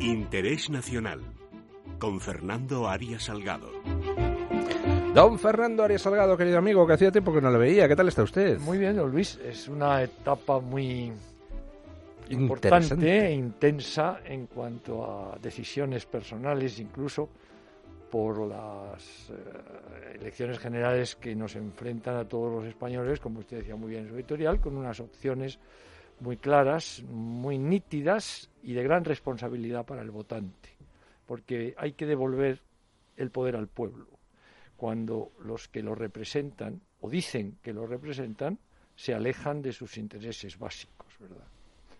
[0.00, 1.20] Interés Nacional
[1.98, 3.72] con Fernando Arias Salgado.
[5.12, 7.88] Don Fernando Arias Salgado, querido amigo, que hacía tiempo que no le veía.
[7.88, 8.60] ¿Qué tal está usted?
[8.60, 9.40] Muy bien, don Luis.
[9.44, 11.10] Es una etapa muy
[12.30, 17.28] importante e intensa en cuanto a decisiones personales, incluso
[18.08, 23.74] por las eh, elecciones generales que nos enfrentan a todos los españoles, como usted decía
[23.74, 25.58] muy bien en su editorial, con unas opciones
[26.20, 30.70] muy claras, muy nítidas y de gran responsabilidad para el votante,
[31.26, 32.60] porque hay que devolver
[33.16, 34.06] el poder al pueblo.
[34.76, 38.58] Cuando los que lo representan o dicen que lo representan
[38.94, 41.46] se alejan de sus intereses básicos, ¿verdad?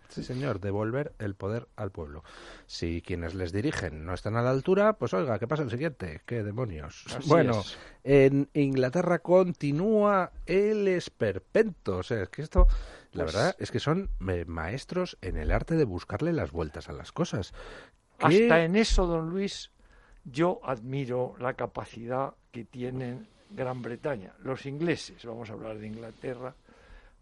[0.08, 2.24] Sí, señor, devolver el poder al pueblo.
[2.66, 6.22] Si quienes les dirigen no están a la altura, pues oiga, ¿qué pasa el siguiente?
[6.24, 7.04] ¿Qué demonios?
[7.26, 7.62] bueno,
[8.04, 11.98] en Inglaterra continúa el esperpento.
[11.98, 12.66] O sea, es que esto,
[13.12, 16.88] la pues verdad, es que son eh, maestros en el arte de buscarle las vueltas
[16.88, 17.52] a las cosas.
[18.18, 19.70] Hasta en eso, don Luis,
[20.24, 26.54] yo admiro la capacidad que tienen Gran Bretaña, los ingleses, vamos a hablar de Inglaterra,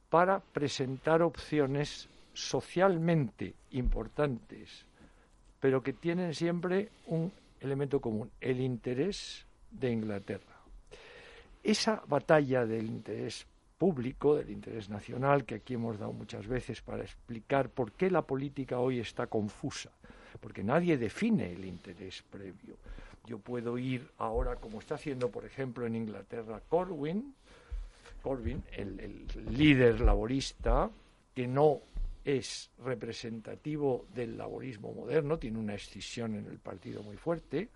[0.09, 4.85] para presentar opciones socialmente importantes,
[5.59, 10.61] pero que tienen siempre un elemento común, el interés de Inglaterra.
[11.63, 13.47] Esa batalla del interés
[13.79, 18.23] público, del interés nacional, que aquí hemos dado muchas veces para explicar por qué la
[18.23, 19.91] política hoy está confusa,
[20.41, 22.77] porque nadie define el interés previo.
[23.27, 27.35] Yo puedo ir ahora, como está haciendo, por ejemplo, en Inglaterra, Corwin,
[28.23, 30.91] Corbyn, el, el líder laborista,
[31.35, 31.81] que no
[32.27, 37.69] es representativo del laborismo moderno, tiene una escisión en el partido muy fuerte,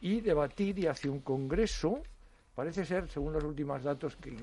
[0.00, 2.00] y debatir y hace un congreso,
[2.54, 4.36] parece ser, según los últimos datos que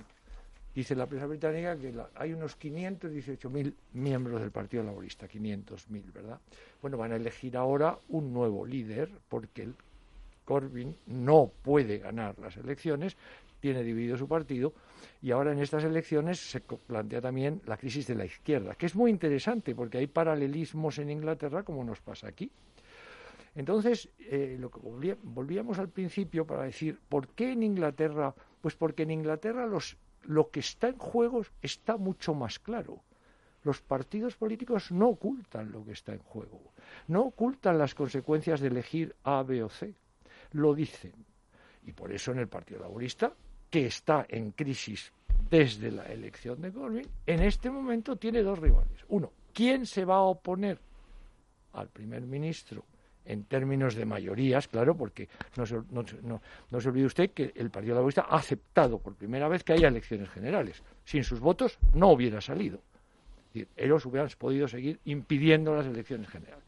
[0.76, 6.40] dice la prensa británica, que hay unos 518.000 miembros del Partido Laborista, 500.000, ¿verdad?
[6.82, 9.76] Bueno, van a elegir ahora un nuevo líder, porque el
[10.44, 13.16] Corbyn no puede ganar las elecciones,
[13.60, 14.74] tiene dividido su partido,
[15.22, 18.96] y ahora en estas elecciones se plantea también la crisis de la izquierda, que es
[18.96, 22.52] muy interesante porque hay paralelismos en Inglaterra como nos pasa aquí.
[23.56, 28.34] Entonces, eh, lo que volvíamos al principio para decir, ¿por qué en Inglaterra?
[28.62, 33.02] Pues porque en Inglaterra los, lo que está en juego está mucho más claro.
[33.64, 36.74] Los partidos políticos no ocultan lo que está en juego,
[37.08, 39.94] no ocultan las consecuencias de elegir A, B o C,
[40.54, 41.14] lo dicen.
[41.84, 43.34] Y por eso en el Partido Laborista
[43.70, 45.12] que está en crisis
[45.50, 49.04] desde la elección de Corbyn, en este momento tiene dos rivales.
[49.10, 50.80] Uno, ¿quién se va a oponer
[51.74, 52.86] al primer ministro
[53.26, 54.68] en términos de mayorías?
[54.68, 56.42] Claro, porque no se, no,
[56.80, 60.30] se olvide usted que el Partido Laborista ha aceptado por primera vez que haya elecciones
[60.30, 60.84] generales.
[61.04, 62.82] Sin sus votos no hubiera salido.
[63.76, 66.64] ellos hubieran podido seguir impidiendo las elecciones generales.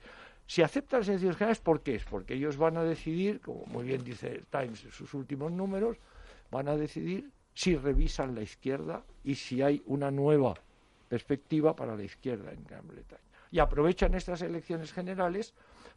[0.47, 2.03] Si aceptan las elecciones generales, ¿por qué es?
[2.03, 5.97] Porque ellos van a decidir, como muy bien dice el Times en sus últimos números,
[6.51, 10.53] van a decidir si revisan la izquierda y si hay una nueva
[11.07, 13.21] perspectiva para la izquierda en Gran Bretaña.
[13.51, 15.53] Y aprovechan estas elecciones generales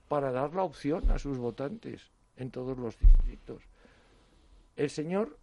[0.09, 3.63] para dar la opción a sus votantes en todos los distritos.
[4.77, 5.39] El señor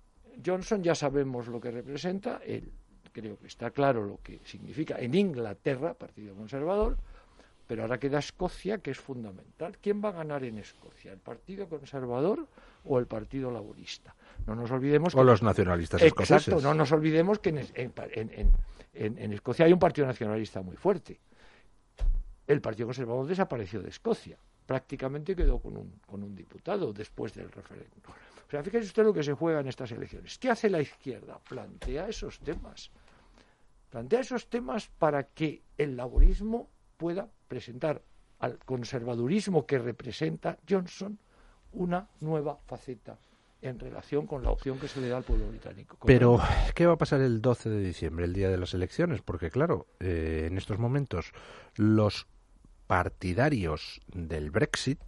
[0.45, 2.71] Johnson ya sabemos lo que representa, él
[3.13, 6.97] creo que está claro lo que significa en Inglaterra, Partido Conservador,
[7.67, 9.77] pero ahora queda Escocia, que es fundamental.
[9.77, 11.13] ¿Quién va a ganar en Escocia?
[11.13, 12.47] ¿El Partido Conservador
[12.83, 14.15] o el Partido Laborista?
[14.45, 15.15] No nos olvidemos.
[15.15, 16.47] O los nacionalistas escoceses.
[16.47, 17.49] Exacto, no nos olvidemos que
[18.93, 21.19] en, Escocia hay un Partido Nacionalista muy fuerte.
[22.47, 24.37] El Partido Conservador desapareció de Escocia.
[24.65, 27.99] Prácticamente quedó con un, con un diputado después del referéndum.
[28.47, 30.37] O sea, fíjese usted lo que se juega en estas elecciones.
[30.37, 31.39] ¿Qué hace la izquierda?
[31.47, 32.91] Plantea esos temas.
[33.89, 38.01] Plantea esos temas para que el laborismo pueda presentar
[38.39, 41.17] al conservadurismo que representa Johnson
[41.73, 43.17] una nueva faceta
[43.61, 45.97] en relación con la opción que se le da al pueblo británico.
[46.05, 46.39] Pero,
[46.73, 49.21] ¿qué va a pasar el 12 de diciembre, el día de las elecciones?
[49.21, 51.31] Porque, claro, eh, en estos momentos
[51.75, 52.27] los
[52.87, 54.99] partidarios del Brexit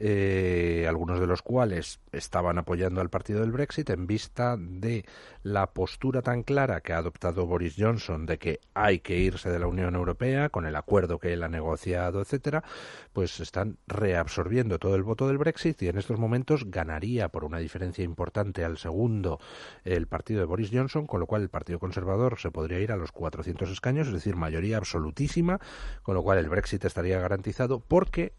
[0.00, 5.04] eh, algunos de los cuales estaban apoyando al partido del Brexit en vista de
[5.42, 9.58] la postura tan clara que ha adoptado Boris Johnson de que hay que irse de
[9.58, 12.62] la Unión Europea con el acuerdo que él ha negociado, etcétera,
[13.12, 17.58] pues están reabsorbiendo todo el voto del Brexit y en estos momentos ganaría por una
[17.58, 19.40] diferencia importante al segundo
[19.84, 22.96] el partido de Boris Johnson, con lo cual el Partido Conservador se podría ir a
[22.96, 25.58] los 400 escaños, es decir, mayoría absolutísima,
[26.02, 28.32] con lo cual el Brexit estaría garantizado porque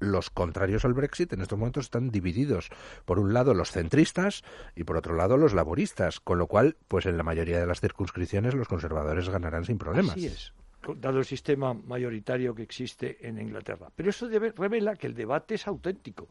[0.00, 2.68] los contrarios al Brexit en estos momentos están divididos.
[3.04, 4.42] Por un lado los centristas
[4.74, 7.80] y por otro lado los laboristas, con lo cual, pues en la mayoría de las
[7.80, 10.12] circunscripciones los conservadores ganarán sin problemas.
[10.12, 10.52] Así es.
[10.96, 13.90] dado el sistema mayoritario que existe en Inglaterra.
[13.94, 16.28] Pero eso revela que el debate es auténtico.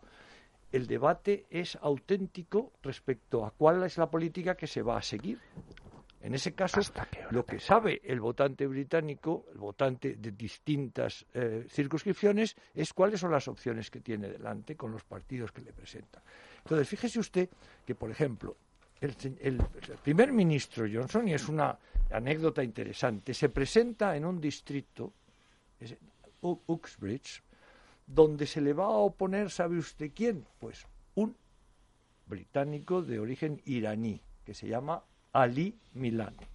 [0.71, 5.39] El debate es auténtico respecto a cuál es la política que se va a seguir.
[6.23, 6.79] En ese caso,
[7.31, 13.31] lo que sabe el votante británico, el votante de distintas eh, circunscripciones, es cuáles son
[13.31, 16.21] las opciones que tiene delante con los partidos que le presentan.
[16.59, 17.49] Entonces, fíjese usted
[17.85, 18.55] que, por ejemplo,
[19.01, 19.57] el,
[20.03, 21.77] primer ministro Johnson, y es una
[22.11, 25.13] anécdota interesante, se presenta en un distrito,
[26.41, 27.41] Uxbridge,
[28.05, 30.45] donde se le va a oponer, ¿sabe usted quién?
[30.59, 30.85] Pues
[31.15, 31.35] un
[32.27, 35.03] británico de origen iraní, que se llama
[35.33, 36.47] Ali Milani.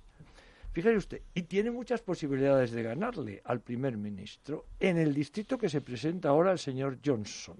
[0.72, 5.70] Fíjese usted, y tiene muchas posibilidades de ganarle al primer ministro en el distrito que
[5.70, 7.56] se presenta ahora el señor Johnson,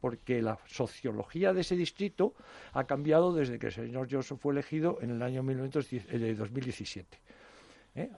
[0.00, 2.34] porque la sociología de ese distrito
[2.72, 7.18] ha cambiado desde que el señor Johnson fue elegido en el año 2017.
[7.96, 8.10] ¿Eh?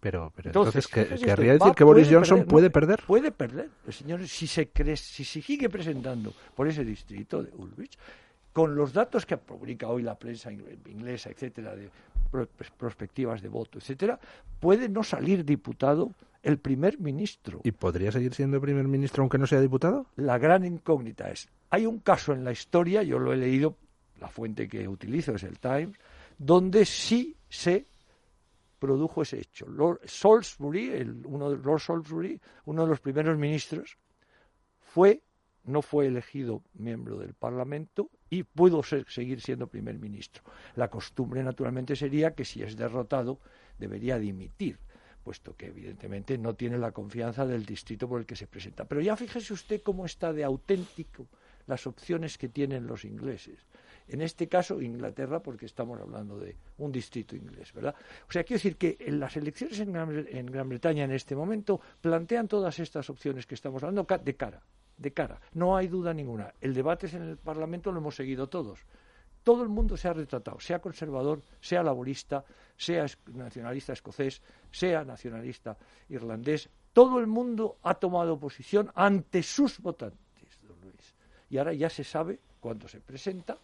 [0.00, 3.02] Pero, entonces, querría decir que Boris Johnson puede perder.
[3.06, 3.70] Puede perder.
[3.86, 7.98] El señor, si se cree, si se sigue presentando por ese distrito de Ulrich,
[8.56, 11.90] con los datos que publica hoy la prensa inglesa, etcétera, de
[12.78, 14.18] prospectivas de voto, etcétera,
[14.58, 17.60] puede no salir diputado el primer ministro.
[17.64, 20.06] ¿Y podría seguir siendo primer ministro aunque no sea diputado?
[20.16, 23.76] La gran incógnita es, hay un caso en la historia, yo lo he leído,
[24.20, 25.98] la fuente que utilizo es el Times,
[26.38, 27.84] donde sí se
[28.78, 29.68] produjo ese hecho.
[29.68, 33.98] Lord Salisbury, el, uno de Lord Salisbury, uno de los primeros ministros,
[34.80, 35.20] fue
[35.66, 40.42] no fue elegido miembro del Parlamento y pudo seguir siendo primer ministro.
[40.76, 43.40] La costumbre, naturalmente, sería que si es derrotado
[43.78, 44.78] debería dimitir,
[45.22, 48.84] puesto que evidentemente no tiene la confianza del distrito por el que se presenta.
[48.84, 51.26] Pero ya fíjese usted cómo está de auténtico
[51.66, 53.66] las opciones que tienen los ingleses.
[54.08, 57.96] En este caso, Inglaterra, porque estamos hablando de un distrito inglés, ¿verdad?
[58.28, 61.34] O sea, quiero decir que en las elecciones en Gran, en Gran Bretaña en este
[61.34, 64.62] momento plantean todas estas opciones que estamos hablando de cara
[64.96, 65.40] de cara.
[65.54, 66.52] No hay duda ninguna.
[66.60, 68.80] El debate en el Parlamento lo hemos seguido todos.
[69.42, 72.44] Todo el mundo se ha retratado, sea conservador, sea laborista,
[72.76, 75.76] sea nacionalista escocés, sea nacionalista
[76.08, 76.68] irlandés.
[76.92, 81.14] Todo el mundo ha tomado posición ante sus votantes, don Luis.
[81.48, 83.56] Y ahora ya se sabe, cuando se presenta,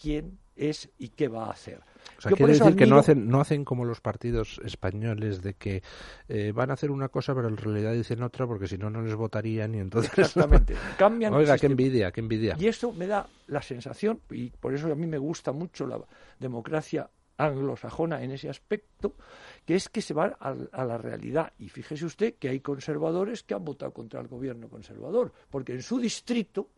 [0.00, 1.80] quién es y qué va a hacer.
[2.18, 5.82] O sea, quiere decir que no hacen, no hacen como los partidos españoles de que
[6.28, 9.02] eh, van a hacer una cosa pero en realidad dicen otra porque si no, no
[9.02, 10.12] les votarían y entonces...
[10.18, 10.74] Exactamente.
[10.96, 12.56] Cambian Oiga, qué envidia, qué envidia.
[12.58, 16.00] Y eso me da la sensación, y por eso a mí me gusta mucho la
[16.38, 19.14] democracia anglosajona en ese aspecto,
[19.64, 21.52] que es que se va a, la realidad.
[21.58, 25.82] Y fíjese usted que hay conservadores que han votado contra el gobierno conservador, porque en
[25.82, 26.70] su distrito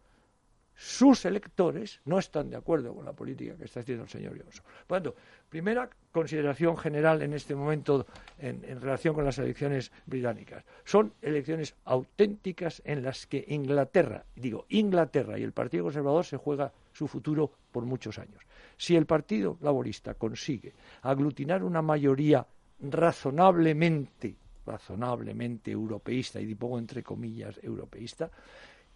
[0.81, 4.65] sus electores no están de acuerdo con la política que está haciendo el señor Johnson.
[4.87, 5.17] Por tanto,
[5.49, 8.07] primera consideración general en este momento
[8.39, 10.65] en, relación con las elecciones británicas.
[10.85, 16.73] Son elecciones auténticas en las que Inglaterra, digo Inglaterra y el Partido Conservador se juega
[16.93, 18.41] su futuro por muchos años.
[18.77, 22.47] Si el Partido Laborista consigue aglutinar una mayoría
[22.81, 28.31] razonablemente razonablemente europeísta, y pongo entre comillas europeísta,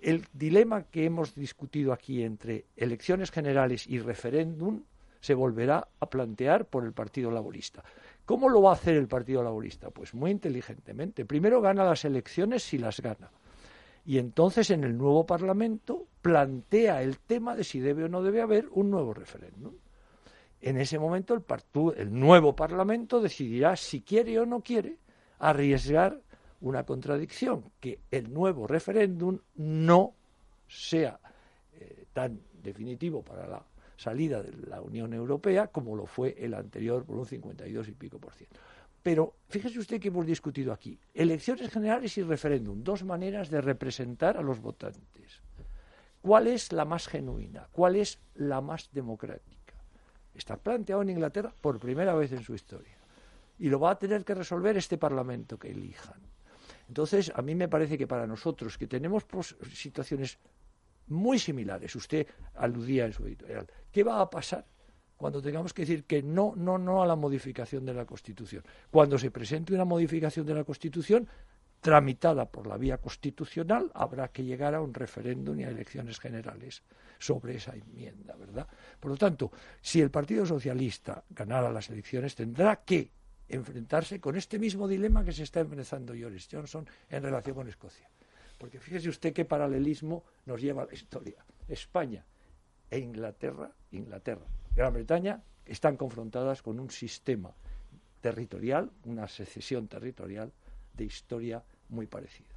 [0.03, 4.83] el dilema que hemos discutido aquí entre elecciones generales y referéndum
[5.21, 7.85] se volverá a plantear por el Partido Laborista.
[8.25, 9.91] ¿Cómo lo va a hacer el Partido Laborista?
[9.91, 11.25] Pues muy inteligentemente.
[11.25, 13.31] Primero gana las elecciones si las gana.
[14.05, 18.43] Y entonces en el nuevo Parlamento plantea el tema de si debe o no debe
[18.43, 19.75] haber un nuevo referéndum.
[20.61, 21.45] En ese momento el,
[21.97, 24.97] el nuevo Parlamento decidirá si quiere o no quiere
[25.39, 26.21] arriesgar
[26.63, 30.15] una contradicción, que el nuevo referéndum no
[30.69, 31.21] sea
[31.75, 33.65] eh, tan definitivo para la
[33.97, 38.19] salida de la Unión Europea como lo fue el anterior por un 52 y pico
[38.19, 38.59] por ciento.
[39.03, 44.37] Pero fíjese usted que hemos discutido aquí elecciones generales y referéndum, dos maneras de representar
[44.37, 45.43] a los votantes.
[46.21, 47.69] ¿Cuál es la más genuina?
[47.73, 49.75] ¿Cuál es la más democrática?
[50.35, 52.97] Está planteado en Inglaterra por primera vez en su historia.
[53.59, 56.32] Y lo va a tener que resolver este Parlamento que elijan.
[56.89, 59.25] Entonces, a mí me parece que para nosotros, que tenemos
[59.75, 60.39] situaciones
[61.09, 64.67] muy similares, usted aludía en su editorial, ¿qué va a pasar
[65.17, 68.65] cuando tengamos que decir que no, no, no a la modificación de la Constitución?
[68.91, 71.29] Cuando se presente una modificación de la Constitución,
[71.83, 76.85] tramitada por la vía constitucional, habrá que llegar a un referéndum y a elecciones generales
[77.19, 78.69] sobre esa enmienda, ¿verdad?
[79.01, 83.11] Por lo tanto, si el Partido Socialista ganara las elecciones, tendrá que
[83.53, 88.09] enfrentarse con este mismo dilema que se está enfrentando Boris Johnson en relación con Escocia.
[88.59, 91.45] Porque fíjese usted qué paralelismo nos lleva a la historia.
[91.69, 92.25] España
[92.91, 97.53] e Inglaterra, Inglaterra, Gran Bretaña, están confrontadas con un sistema
[98.21, 100.53] territorial, una secesión territorial
[100.95, 102.49] de historia muy parecida.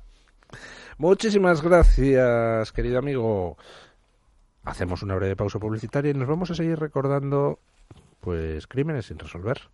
[0.98, 3.58] Muchísimas gracias, querido amigo.
[4.64, 7.60] Hacemos una breve pausa publicitaria y nos vamos a seguir recordando
[8.22, 9.70] pues crímenes sin resolver.